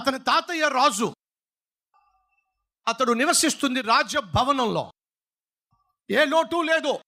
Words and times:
అతని 0.00 0.18
తాతయ్య 0.18 0.68
రాజు. 0.68 1.14
అతడు 2.88 3.12
నివసిస్తుంది 3.12 3.80
రాజభవనంలో. 3.80 4.92
ఏ 6.10 6.24
లోటు 6.24 6.62
లేదు. 6.62 6.98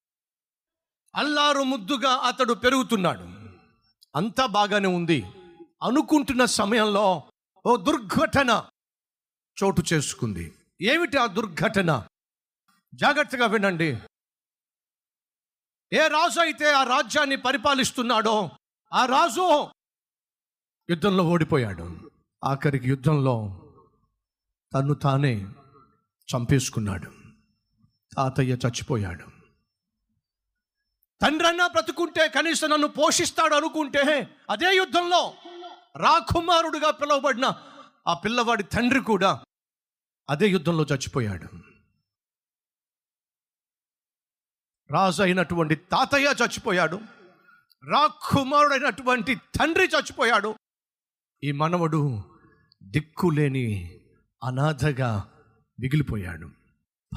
అల్లారు 1.15 1.63
ముద్దుగా 1.63 2.11
అతడు 2.11 2.53
పెరుగుతున్నాడు. 2.53 3.23
అంతా 4.15 4.45
బాగానే 4.45 4.87
ఉంది. 4.87 5.23
అనుకుంటున్న 5.83 6.45
సమయంలో 6.45 7.23
ఓ 7.65 7.75
దుర్ఘటన 7.75 8.69
చోటు 9.63 9.83
చేసుకుంది. 9.93 10.55
ఏమిటి 10.81 11.17
ఆ 11.17 11.25
దుర్ఘటన? 11.25 12.07
జాగ్రత్తగా 12.95 13.45
వినండి. 13.45 13.97
ఏ 15.93 16.07
రాజు 16.07 16.39
అయితే 16.39 16.73
ఆ 16.73 16.83
రాజ్యాన్ని 16.83 17.35
పరిపాలిస్తున్నాడో 17.35 18.49
ఆ 18.93 19.05
రాజు 19.05 19.67
యుద్ధంలో 20.89 21.23
ఓడిపోయాడు. 21.23 21.90
ఆఖరికి 22.43 22.89
యుద్ధంలో 22.89 23.61
తను 24.73 24.93
తానే 24.93 25.45
చంపేసుకున్నాడు. 26.35 27.11
తాతయ్య 28.15 28.53
చచ్చిపోయాడు. 28.53 29.25
తండ్రి 31.21 31.47
అన్నా 31.47 31.67
బ్రతుకుంటే 31.67 32.29
కనీసం 32.29 32.69
నన్ను 32.69 32.87
పోషిస్తాడు 32.87 33.55
అనుకుంటే 33.55 34.35
అదే 34.49 34.75
యుద్ధంలో 34.75 35.33
రాకుమారుడుగా 35.95 36.91
పిలువబడిన 36.91 37.53
ఆ 38.07 38.13
పిల్లవాడి 38.13 38.63
తండ్రి 38.63 38.99
కూడా 38.99 39.43
అదే 40.29 40.47
యుద్ధంలో 40.47 40.83
చచ్చిపోయాడు. 40.83 41.47
రాజు 44.91 45.23
అయినటువంటి 45.23 45.75
తాతయ్య 45.75 46.27
చచ్చిపోయాడు. 46.27 46.99
రాకుమారుడైనటువంటి 47.83 49.35
తండ్రి 49.35 49.85
చచ్చిపోయాడు. 49.85 50.55
ఈ 51.43 51.51
మనవడు 51.51 52.30
దిక్కులేని 52.83 53.99
అనాథగా 54.43 55.29
మిగిలిపోయాడు. 55.79 56.49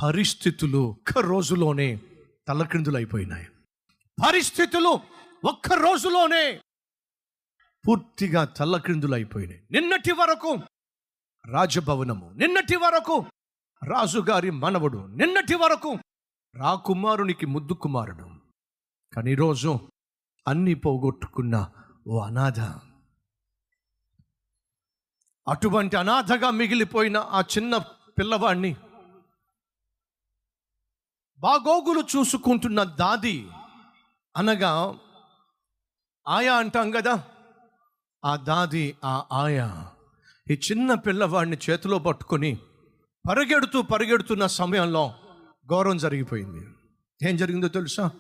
పరిస్థితులు 0.02 0.78
ఒక్క 0.78 1.18
రోజులోనే 1.18 2.00
తలక్రిందులైపోయినాయి. 2.48 3.46
పరిస్థితులు 4.26 5.00
ఒక్క 5.44 5.72
రోజులోనే 5.72 6.60
పూర్తిగా 7.88 8.44
తల్లక్రిందులైపోయినాయి 8.44 9.62
నిన్నటి 9.70 10.12
వరకు 10.12 10.58
రాజభవనము 11.46 12.32
నిన్నటి 12.36 12.76
వరకు 12.76 13.24
రాజుగారి 13.84 14.50
మనవడు 14.50 15.06
నిన్నటి 15.06 15.54
వరకు 15.54 15.98
రాకుమారునికి 16.54 17.46
ముద్దు 17.46 17.72
కుమారుడు. 17.72 18.30
కానీ 19.14 19.32
ఈరోజు 19.32 19.78
అన్ని 20.48 20.74
పోగొట్టుకున్న 20.74 21.70
ఓ 22.06 22.20
అనాథ 22.20 22.60
అటువంటి 25.48 25.96
అనాథగా 25.96 26.50
మిగిలిపోయిన 26.50 27.16
ఆ 27.16 27.40
చిన్న 27.40 27.76
పిల్లవాడిని 28.18 28.76
బాగోగులు 31.38 32.00
చూసుకుంటున్న 32.00 32.82
దాది 32.82 33.48
అనగా 34.36 34.98
ఆయా 36.28 36.54
అంటాం 36.54 36.90
కదా. 36.90 37.24
ఆ 38.24 38.36
దాది 38.36 38.96
ఆ 39.04 39.24
ఆయా 39.32 39.90
ఈ 40.50 40.54
చిన్న 40.54 40.94
పిల్లవాడిని 40.94 41.58
చేతిలో 41.70 41.98
పట్టుకొని 41.98 42.58
పరిగెడుతూ 43.30 43.82
పరిగెడుతున్న 43.82 44.46
సమయంలో 44.46 45.14
గౌరవం 45.72 45.96
జరిగిపోయింది. 45.96 46.66
ఏం 47.28 47.36
జరిగిందో 47.36 47.68
తెలుసా? 47.68 48.10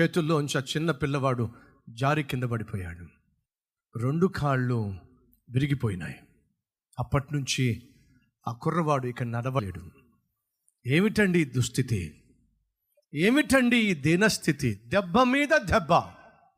చేతుల్లోంచి 0.00 0.58
ఆ 0.58 0.62
చిన్న 0.76 0.90
పిల్లవాడు 0.90 1.50
జారి 1.90 2.22
కింద 2.22 2.44
పడిపోయాడు. 2.44 3.06
రెండు 3.98 4.26
కాళ్ళు 4.26 4.94
విరిగిపోయినాయి. 5.50 6.20
అప్పటి 6.98 7.26
నుంచి 7.32 7.82
ఆ 8.48 8.52
కుర్రవాడు 8.52 9.06
ఇక 9.06 9.22
నడవలేడు. 9.22 9.90
ఏమిటండి 10.86 11.40
ఈ 11.40 11.44
దుస్థితి? 11.44 12.22
ఏమిటండి 13.14 13.76
ఈ 13.76 13.94
దీనస్థితి? 13.94 14.74
దెబ్బ 14.74 15.22
మీద 15.22 15.48
దెబ్బ. 15.48 16.02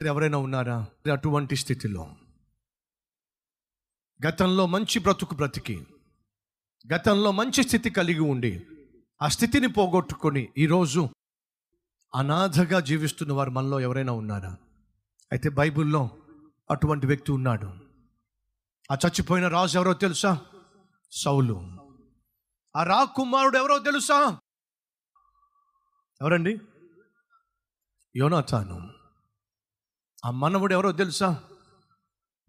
ఎవరైనా 0.06 0.38
ఉన్నారా? 0.38 0.86
అటువంటి 1.12 1.56
స్థితిలో? 1.56 2.16
గతంలో 4.26 4.66
మంచి 4.66 4.98
బ్రతుకు 4.98 5.34
బ్రతికి 5.34 5.86
గతంలో 6.94 7.32
మంచి 7.32 7.62
స్థితి 7.62 7.90
కలిగి 7.90 8.20
ఉండి 8.20 8.66
ఆ 9.22 9.28
స్థితిని 9.28 9.68
పోగొట్టుకొని 9.68 10.48
ఈరోజు 10.58 11.08
అనాథగా 12.14 12.80
జీవిస్తున్న 12.80 13.32
వారు 13.32 13.50
మనలో 13.50 13.80
ఎవరైనా 13.80 14.12
ఉన్నారా? 14.12 14.56
అయితే 15.32 15.48
బైబిల్లో 15.48 16.10
అటువంటి 16.70 17.06
వ్యక్తి 17.06 17.32
ఉన్నాడు. 17.32 17.85
ఆ 18.90 18.94
చచ్చిపోయిన 18.94 19.48
రాజు 19.48 19.78
ఎవరో 19.78 19.92
తెలుసా? 19.92 20.40
సౌలు. 21.12 21.76
ఆ 22.76 22.82
రాకుమారుడు 22.82 23.58
ఎవరో 23.58 23.78
తెలుసా? 23.78 24.38
ఎవరండి? 26.22 26.58
యోనాథాను 28.16 28.90
ఆ 30.24 30.30
మనవుడు 30.30 30.72
ఎవరో 30.72 30.92
తెలుసా? 30.92 31.42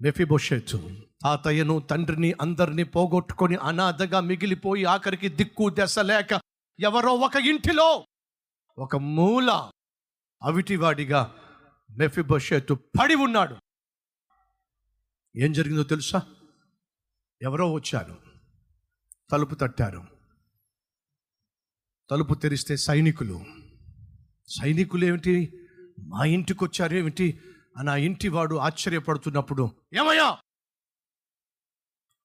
మెఫిబోషేతు. 0.01 0.89
తాతయ్యను 1.23 1.79
తండ్రిని 1.79 2.33
అందరినీ 2.41 2.83
పోగొట్టుకొని 2.83 3.55
అనాథగా 3.55 4.19
మిగిలిపోయి 4.19 4.85
ఆఖరికి 4.85 5.29
దిక్కు 5.29 5.71
దశ 5.79 5.99
లేక 5.99 6.41
ఎవరో 6.79 7.13
ఒక 7.13 7.35
ఇంటిలో 7.35 8.07
ఒక 8.77 8.95
మూల 8.95 9.71
అవిటివాడిగా 10.43 11.35
మెఫిబోషేతు 11.91 12.73
పడి 12.73 13.15
ఉన్నాడు. 13.15 13.55
ఏం 15.35 15.53
జరిగిందో 15.53 15.83
తెలుసా? 15.83 16.35
ఎవరో 17.41 17.73
వచ్చారు. 17.73 18.17
తలుపు 19.31 19.55
తట్టారు. 19.55 20.05
తలుపు 22.09 22.33
తెరిస్తే 22.33 22.77
సైనికులు. 22.77 23.45
సైనికులు 24.47 25.05
ఏమిటి? 25.05 25.67
మా 25.99 26.25
ఇంటికి 26.25 26.63
వచ్చారేమిటి 26.63 27.39
అని 27.77 27.89
ఆ 27.89 27.95
ఇంటి 27.95 28.27
వాడు 28.27 28.55
ఆశ్చర్యపడుతున్నప్పుడు 28.55 29.71
ఏమయ్యా? 29.93 30.37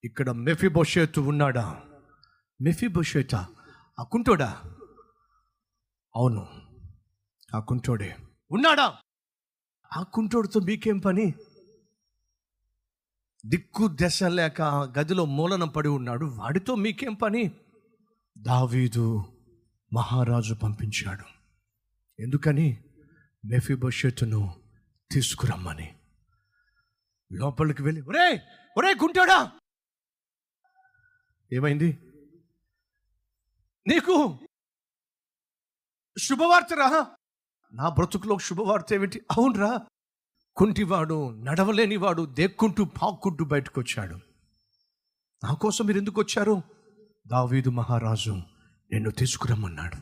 ఇక్కడ 0.05 0.31
మెఫిబోషేతు 0.31 1.21
ఉన్నాడా? 1.21 1.83
మెఫిబోషేత 2.63 3.35
ఆ 4.01 4.03
కుంటోడా? 4.03 4.63
అవును 6.17 6.49
ఆ 7.55 7.61
కుంటోడే. 7.61 8.17
ఉన్నాడా? 8.51 8.99
ఆ 9.97 10.03
కుంటోడితో 10.03 10.61
మీకేం 10.61 10.99
పని? 10.99 11.35
దిక్కు 13.47 13.89
దశ 14.03 14.23
లేక 14.23 14.63
గదిలో 14.99 15.25
మూలన 15.25 15.65
పడి 15.65 15.89
ఉన్నాడు. 15.89 16.25
వాడితో 16.25 16.75
మీకేం 16.75 17.15
పని? 17.15 17.51
దావీదు 18.39 19.25
మహారాజు 19.93 20.55
పంపించాడు. 20.55 21.25
ఎందుకని? 22.23 22.85
మెఫిబోషెతును 23.45 24.55
తీసుకురమ్మని. 25.13 25.95
లోపలికి 27.33 27.83
వెళ్ళి 27.83 28.03
ఒరే 28.03 28.43
ఒరే 28.79 28.95
గుంటాడా! 28.95 29.53
ఏమైంది? 31.53 31.99
నీకు 33.87 34.39
శుభవార్త 36.19 36.75
రా. 36.75 37.07
నా 37.73 37.89
బ్రతుకులో 37.89 38.39
శుభవార్త 38.39 38.93
ఏమిటి? 38.93 39.19
అవునరా. 39.31 39.87
కుంటివాడు 40.57 41.31
నడవలేనివాడు 41.31 42.27
దేక్కుంటూ 42.27 42.85
పాక్కుంటూ 42.85 43.45
బయటకు 43.45 43.81
వచ్చాడు 43.81 44.15
నా 45.45 45.55
కోసం 45.55 45.87
మీరు 45.87 45.99
ఎందుకు 45.99 46.21
వచ్చారు? 46.21 46.63
దావీదు 47.27 47.71
మహారాజు 47.71 48.31
నిన్ను 48.93 49.11
తీసుకురమ్మన్నాడు. 49.11 49.97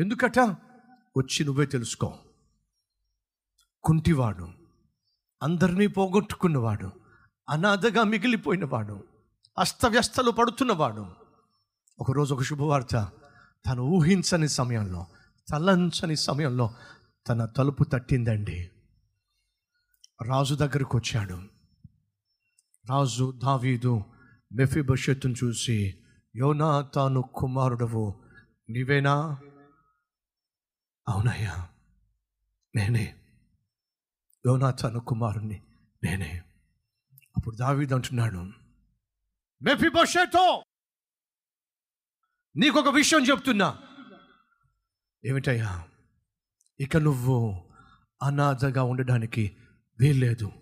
ఎందుకట? 0.00 0.38
వచ్చి 1.18 1.44
నువ్వే 1.44 1.66
తెలుసుకో. 1.66 2.18
కుంటివాడు 3.82 4.48
అందరినీ 5.42 5.86
పోగొట్టుకున్నవాడు 5.86 6.92
అనాథగా 7.50 8.02
మిగిలిపోయినవాడు 8.02 9.04
అస్తవ్యస్తలు 9.58 10.30
పడుతున్నవాడు. 10.30 11.06
ఒకరోజు 12.00 12.34
ఒక 12.34 12.42
శుభవార్త. 12.42 13.08
తను 13.66 13.82
ఊహించని 13.82 14.48
సమయంలో 14.48 15.06
తలంచని 15.50 16.16
సమయంలో 16.16 16.70
తన 17.28 17.44
తలుపు 17.44 17.84
తట్టిందండి. 17.84 18.70
రాజు 20.26 20.54
దగ్గరకు 20.54 20.98
వచ్చాడు. 20.98 21.34
రాజు 22.88 23.32
దావీదు 23.44 24.04
మెఫిబషత్తును 24.52 25.34
చూసి 25.44 26.04
యోనా 26.36 26.82
తాను 26.82 27.22
కుమారుడవు 27.22 28.22
నీవేనా? 28.70 29.40
అవునయ్యా 31.08 31.68
నేనే. 32.76 33.16
యోనా 34.46 34.70
తాను 34.70 35.00
కుమారుణ్ణి 35.00 35.62
నేనే. 36.04 36.42
అప్పుడు 37.36 37.56
దావీదు 37.56 37.94
అంటున్నాడు 37.94 38.38
మెఫిబోషేతో 39.62 40.64
నీకు 42.56 42.78
ఒక 42.78 42.88
విషయం 42.88 43.24
చెప్తున్నా. 43.24 43.78
ఏమిటయ్యా 45.24 45.88
ఇక 46.80 46.96
నువ్వు 46.96 47.64
అనాథగా 48.22 48.82
ఉండడానికి 48.82 49.56
వీల్లేదు. 50.00 50.52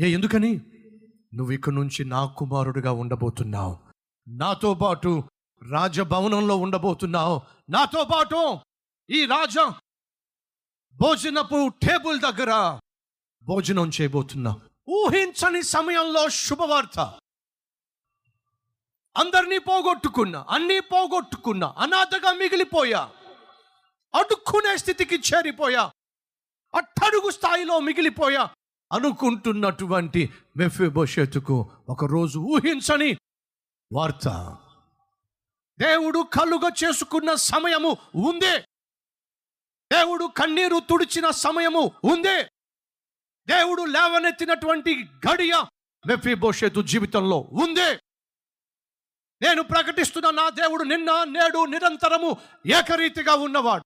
ఏ 0.00 0.10
ఎందుకని? 0.10 0.60
నువ్వు 1.34 1.52
ఇక్కడి 1.52 1.76
నుంచి 1.76 2.04
నా 2.04 2.26
కుమారుడిగా 2.26 2.92
ఉండబోతున్నావు. 2.92 3.78
నాతో 4.28 4.74
పాటు 4.74 5.22
రాజభవనంలో 5.70 6.56
ఉండబోతున్నావు. 6.56 7.42
నాతో 7.70 8.04
పాటు 8.04 8.58
ఈ 9.10 9.26
రాజ 9.26 9.58
భోజనపు 10.94 11.68
టేబుల్ 11.68 12.20
దగ్గర 12.20 12.80
భోజనం 13.42 13.90
చేయబోతున్నావు. 14.00 14.60
ఊహించని 14.90 15.62
సమయంలో 15.62 16.28
శుభవార్త. 16.28 17.00
అందరినీ 19.16 19.58
పోగొట్టుకున్నా 19.58 20.46
అన్నీ 20.50 20.80
పోగొట్టుకున్నా 20.80 21.74
అనాథగా 21.78 22.32
మిగిలిపోయా. 22.32 23.10
అడుక్కునే 24.14 24.76
స్థితికి 24.76 25.14
చేరిపోయా. 25.14 25.90
అట్టడుగు 26.74 27.30
స్థాయిలో 27.30 27.80
మిగిలిపోయా 27.80 28.48
అనుకుంటున్నటువంటి 28.92 30.34
మెఫిబోషెతుకు 30.56 31.70
ఒకరోజు 31.88 32.38
ఊహించని 32.38 33.16
వార్త. 33.92 34.56
దేవుడు 35.78 36.18
కలుగ 36.18 36.70
చేసుకున్న 36.84 37.34
సమయము 37.34 37.96
ఉందే. 38.14 38.58
దేవుడు 39.92 40.24
కన్నీరు 40.36 40.78
తుడిచిన 40.78 41.30
సమయము 41.30 41.92
ఉందే. 42.04 42.42
దేవుడు 43.46 43.82
లేవనెత్తినటువంటి 43.82 45.04
గడియ 45.04 45.64
మెఫిబోషెతు 46.06 46.80
జీవితంలో 46.80 47.48
ఉందే. 47.52 47.94
నేను 49.42 49.62
ప్రకటిస్తున్న 49.62 50.30
నా 50.30 50.48
దేవుడు 50.48 50.84
నిన్న 50.84 51.24
నేడు 51.24 51.64
నిరంతరము 51.64 52.36
ఏకరీతిగా 52.66 53.34
ఉన్నవాడు. 53.34 53.84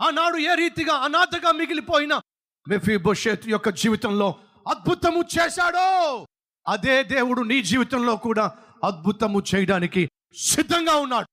ఆనాడు 0.00 0.36
ఏ 0.38 0.54
రీతిగా 0.54 0.94
అనాథగా 0.94 1.52
మిగిలిపోయిన 1.52 2.20
మెఫీబోషేత్ 2.68 3.48
యొక్క 3.48 3.68
జీవితంలో 3.68 4.36
అద్భుతము 4.68 5.24
చేశాడో 5.38 6.26
అదే 6.68 7.02
దేవుడు 7.02 7.42
నీ 7.42 7.62
జీవితంలో 7.62 8.16
కూడా 8.16 8.52
అద్భుతము 8.84 9.42
చేయడానికి 9.54 10.10
సిద్ధంగా 10.36 10.94
ఉన్నాడు. 10.96 11.26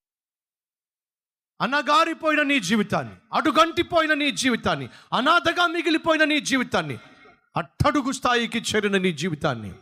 అనగారిపోయిన 1.62 2.42
నీ 2.42 2.60
జీవితాన్ని 2.60 3.16
అడుగంటిపోయిన 3.34 4.14
నీ 4.14 4.32
జీవితాన్ని 4.32 4.90
అనాథగా 5.14 5.68
మిగిలిపోయిన 5.68 6.24
నీ 6.24 6.40
జీవితాన్ని 6.40 6.98
అట్టడుగు 7.58 8.12
స్థాయికి 8.12 8.60
చేరిన 8.60 8.98
నీ 8.98 9.14
జీవితాన్ని 9.14 9.74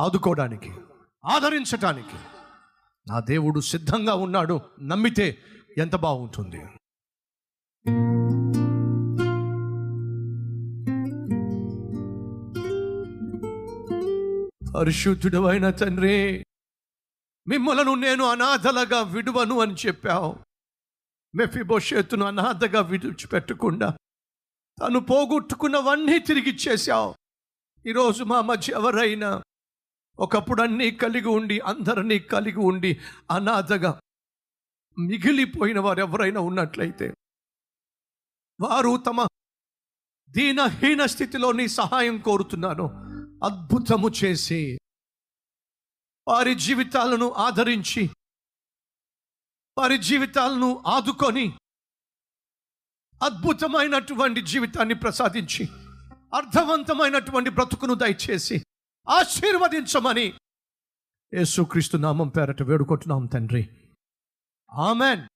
ఆదుకోవడానికి 0.00 0.72
ఆదరించటానికి 1.24 2.16
నా 3.08 3.20
దేవుడు 3.20 3.60
సిద్ధంగా 3.60 4.14
ఉన్నాడు. 4.14 4.60
నమ్మితే 4.82 5.38
ఎంత 5.78 5.96
బాగుంటుంది? 5.96 6.66
పరిశుద్ధుడు 14.76 15.46
అయిన 15.46 15.70
తండ్రి 15.70 16.44
మిమ్మలను 17.46 17.94
నేను 17.94 18.24
అనాథలుగా 18.24 19.02
విడువను 19.02 19.60
అని 19.60 19.74
చెప్పావు. 19.86 20.36
మెఫిబోషేతును 21.34 22.26
అనాథగా 22.26 22.80
విడిచిపెట్టకుండా 22.80 23.96
తను 24.80 25.00
పోగొట్టుకున్నవన్నీ 25.00 26.18
తిరిగిచ్చేశావు 26.18 27.14
ఈరోజు 27.86 28.24
మా 28.24 28.40
మధ్య 28.40 28.72
ఎవరైనా 28.72 29.42
ఒకప్పుడు 30.18 30.62
అన్నీ 30.62 30.90
కలిగి 30.90 31.28
ఉండి 31.28 31.58
అందరినీ 31.58 32.18
కలిగి 32.18 32.58
ఉండి 32.58 33.00
అనాథగా 33.30 34.00
మిగిలిపోయిన 34.98 35.78
వారు 35.78 36.00
ఎవరైనా 36.00 36.40
ఉన్నట్లయితే 36.40 37.14
వారు 38.60 38.96
తమ 38.96 39.26
దీనహీన 40.28 41.06
స్థితిలో 41.06 41.52
నీ 41.52 41.68
సహాయం 41.68 42.18
కోరుతున్నాను. 42.18 42.82
అద్భుతము 43.44 44.10
చేసి 44.24 44.78
వారి 46.28 46.54
జీవితాలను 46.54 47.32
ఆదరించి 47.32 48.10
వారి 49.78 49.98
జీవితాలను 49.98 50.84
ఆదుకొని 50.86 51.58
అద్భుతమైనటువంటి 53.22 54.42
జీవితాన్ని 54.42 54.94
ప్రసాదించి 54.94 55.64
అర్థవంతమైనటువంటి 56.34 57.50
బ్రతుకును 57.50 57.94
దయచేసి 57.94 58.64
ఆశీర్వదించమని 59.08 60.34
యేసుక్రీస్తు 61.34 61.96
నామం 61.96 62.28
పేరట 62.28 62.62
వేడుకుంటున్నాం 62.62 63.26
తండ్రి. 63.26 63.70
ఆమెన్. 64.72 65.28